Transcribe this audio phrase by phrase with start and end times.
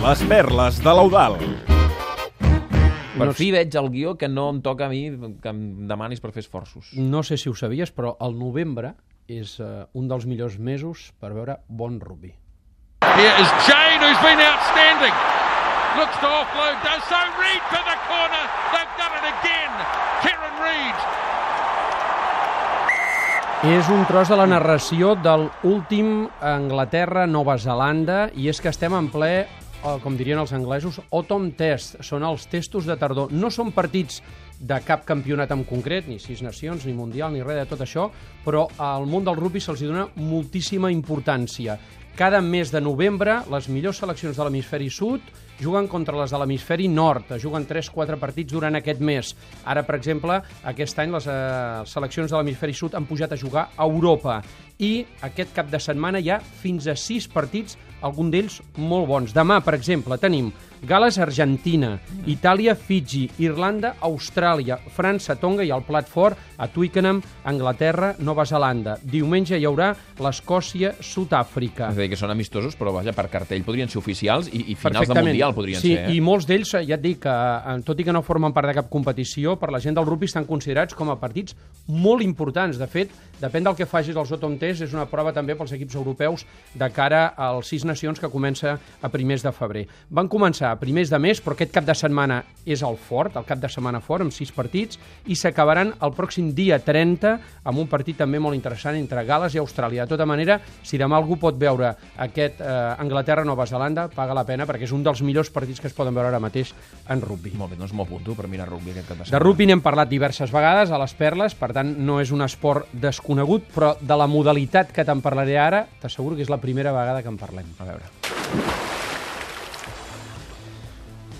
[0.00, 1.34] Les perles de l'Eudal.
[2.40, 5.02] Per No fi veig el guió que no em toca a mi
[5.44, 5.58] que em
[5.90, 6.94] demanis per fer esforços.
[6.96, 8.94] No sé si ho sabies, però el novembre
[9.28, 12.32] és uh, un dels millors mesos per veure bon rugby.
[13.04, 15.12] Here is Jane, who's been outstanding.
[16.00, 17.20] Looks to offload, does so.
[17.36, 18.44] Reed for the corner.
[18.72, 19.72] They've done it again.
[20.24, 21.08] Kieran Reed.
[23.76, 29.12] És un tros de la narració del últim Anglaterra-Nova Zelanda i és que estem en
[29.12, 29.34] ple,
[29.84, 31.98] eh, com dirien els anglesos, autumn test.
[32.06, 33.32] Són els testos de tardor.
[33.32, 34.20] No són partits
[34.60, 38.10] de cap campionat en concret, ni sis nacions, ni mundial, ni res de tot això,
[38.44, 41.78] però al món del rugby se'ls dona moltíssima importància.
[42.16, 45.24] Cada mes de novembre, les millors seleccions de l'hemisferi sud
[45.60, 47.34] juguen contra les de l'hemisferi nord.
[47.40, 49.34] Juguen 3-4 partits durant aquest mes.
[49.64, 50.40] Ara, per exemple,
[50.72, 51.36] aquest any les eh,
[51.86, 54.40] seleccions de l'hemisferi sud han pujat a jugar a Europa.
[54.80, 59.34] I aquest cap de setmana hi ha fins a 6 partits, algun d'ells molt bons.
[59.36, 60.48] Demà, per exemple, tenim
[60.88, 61.98] Gales-Argentina,
[62.30, 68.96] Itàlia-Fiji, Irlanda-Austràlia, França-Tonga i el plat fort a Twickenham, Anglaterra, Nova Zelanda.
[69.02, 71.90] Diumenge hi haurà l'Escòcia-Sud-àfrica.
[71.90, 74.78] És a dir, que són amistosos, però vaja, per cartell podrien ser oficials i, i
[74.80, 76.06] finals de Mundial podrien sí, ser.
[76.06, 76.14] Eh?
[76.16, 78.76] i molts d'ells, ja et dic, que, eh, tot i que no formen part de
[78.76, 81.56] cap competició, per la gent del rugby estan considerats com a partits
[81.86, 82.78] molt importants.
[82.80, 85.96] De fet, depèn del que facis als Autumn Test, és una prova també pels equips
[85.98, 89.86] europeus de cara als sis nacions que comença a primers de febrer.
[90.10, 93.46] Van començar a primers de mes, però aquest cap de setmana és el fort, el
[93.48, 97.88] cap de setmana fort, amb sis partits, i s'acabaran el pròxim dia 30 amb un
[97.88, 100.04] partit també molt interessant entre Gales i Austràlia.
[100.04, 104.66] De tota manera, si demà algú pot veure aquest eh, Anglaterra-Nova Zelanda, paga la pena
[104.68, 106.74] perquè és un dels millors partits que es poden veure ara mateix
[107.08, 107.54] en rugby.
[107.56, 109.44] Molt bé, doncs m'ho apunto per mirar rugby aquest cap de De setmana.
[109.46, 113.64] rugby n'hem parlat diverses vegades a les perles, per tant no és un esport desconegut,
[113.72, 117.28] però de la modalitat que te'n parlaré ara, t'asseguro que és la primera vegada que
[117.28, 117.72] en parlem.
[117.78, 118.04] A veure.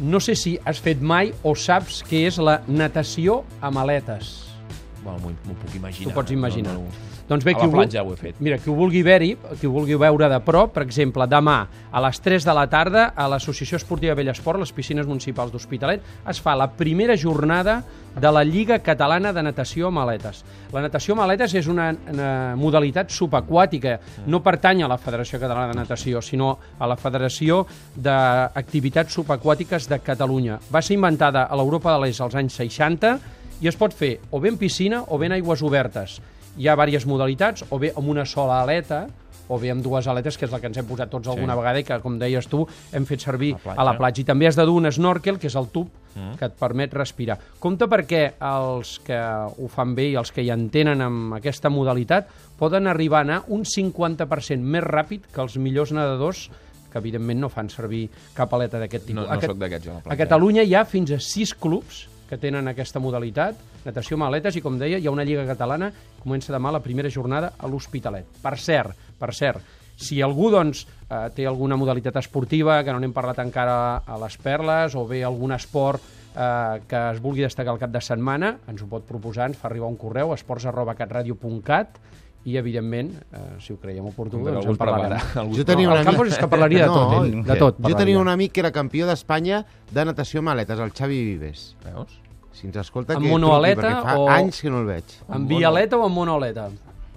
[0.00, 4.55] No sé si has fet mai o saps què és la natació amb aletes.
[5.04, 6.08] Bueno, m'ho puc imaginar.
[6.08, 6.74] T'ho pots imaginar.
[6.74, 7.16] No, no.
[7.26, 8.40] Doncs bé, A qui la platja ho he fet.
[8.40, 11.56] Mira, qui ho vulgui veure, qui ho vulgui veure de prop, per exemple, demà
[11.90, 16.40] a les 3 de la tarda a l'Associació Esportiva Bellesport, les piscines municipals d'Hospitalet, es
[16.42, 17.80] fa la primera jornada
[18.16, 20.44] de la Lliga Catalana de Natació amb aletes.
[20.72, 25.74] La natació amb aletes és una, una modalitat subaquàtica, no pertany a la Federació Catalana
[25.74, 27.64] de Natació, sinó a la Federació
[27.96, 30.60] d'Activitats Subaquàtiques de Catalunya.
[30.72, 33.18] Va ser inventada a l'Europa de l'Est als anys 60
[33.60, 36.20] i es pot fer o bé en piscina o bé en aigües obertes.
[36.58, 39.06] Hi ha diverses modalitats, o bé amb una sola aleta,
[39.48, 41.78] o bé amb dues aletes, que és la que ens hem posat tots alguna vegada
[41.78, 43.80] i que, com deies tu, hem fet servir la platja.
[43.80, 44.22] a la platja.
[44.22, 46.38] I també has de dur un snorkel, que és el tub Mm.
[46.38, 47.38] que et permet respirar.
[47.60, 52.26] Compte perquè els que ho fan bé i els que hi entenen amb aquesta modalitat
[52.58, 56.46] poden arribar a anar un 50% més ràpid que els millors nedadors
[56.90, 59.20] que evidentment no fan servir cap aleta d'aquest tipus.
[59.22, 60.00] No, no A Cat- soc d'aquests, jo.
[60.06, 60.16] a.
[60.16, 64.62] Catalunya hi ha fins a sis clubs que tenen aquesta modalitat, natació amb aletes, i
[64.64, 65.92] com deia, hi ha una lliga catalana,
[66.22, 68.38] comença demà la primera jornada a l'Hospitalet.
[68.42, 73.14] Per cert, per cert, si algú doncs, eh, té alguna modalitat esportiva, que no n'hem
[73.16, 76.02] parlat encara a les perles, o bé algun esport
[76.36, 79.70] eh, que es vulgui destacar al cap de setmana, ens ho pot proposar, ens fa
[79.70, 82.00] arribar un correu, esports arroba catradio.cat,
[82.46, 85.18] i, evidentment, eh, si ho creiem oportú, doncs algú en parlarem.
[85.42, 87.74] Algú Jo tenia No, una el Campos és que parlaria de tot, ell, de tot.
[87.74, 87.96] Jo parlaria.
[88.04, 91.64] tenia un amic que era campió d'Espanya de natació amb aletes, el Xavi Vives.
[91.84, 92.20] Veus?
[92.56, 95.04] Si ens escolta, Amb que monoaleta truqui, perquè fa o- anys que no el veig.
[95.28, 96.68] Amb vialeta o amb monoleta?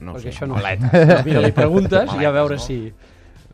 [0.02, 0.34] No ho Perquè sé.
[0.34, 0.56] això no...
[0.60, 1.22] Aleta.
[1.26, 2.62] Mira, li preguntes i a veure no?
[2.66, 2.80] si...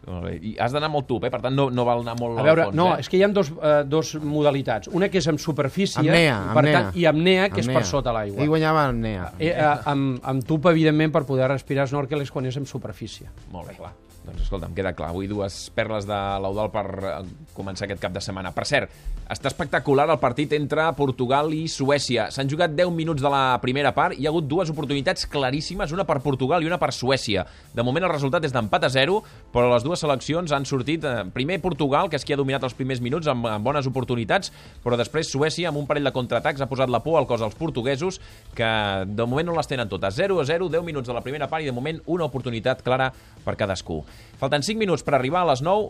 [0.05, 0.35] Molt bé.
[0.37, 1.31] I has d'anar molt tub, eh?
[1.33, 3.01] Per tant, no, no val anar molt A veure, al fons, no, eh?
[3.01, 4.91] és que hi ha dos, eh, dos modalitats.
[4.93, 6.79] Una que és amb superfície Apnea, per apnea.
[6.79, 7.81] tant, i apnea, que és Apnea.
[7.81, 8.43] per sota l'aigua.
[8.43, 9.31] Ell guanyava en Nea.
[9.39, 13.31] Eh, eh, amb, amb tub, evidentment, per poder respirar snorkel és quan és amb superfície.
[13.51, 13.93] Molt bé, clar.
[14.25, 15.11] Doncs escolta, em queda clar.
[15.13, 17.11] Avui dues perles de l'Eudal per eh,
[17.53, 18.51] començar aquest cap de setmana.
[18.55, 18.89] Per cert,
[19.29, 22.27] està espectacular el partit entre Portugal i Suècia.
[22.33, 25.93] S'han jugat 10 minuts de la primera part i hi ha hagut dues oportunitats claríssimes,
[25.93, 27.45] una per Portugal i una per Suècia.
[27.73, 29.19] De moment el resultat és d'empat a 0,
[29.53, 31.03] però les dues seleccions han sortit...
[31.03, 34.51] Eh, primer Portugal, que és qui ha dominat els primers minuts amb, amb bones oportunitats,
[34.83, 37.55] però després Suècia, amb un parell de contraatacs, ha posat la por al cos als
[37.55, 38.19] portuguesos,
[38.55, 38.67] que
[39.07, 40.15] de moment no les tenen totes.
[40.15, 43.11] 0 a 0, 10 minuts de la primera part i de moment una oportunitat clara
[43.45, 44.01] per cadascú.
[44.39, 45.83] Falten 5 minuts per arribar a les 9.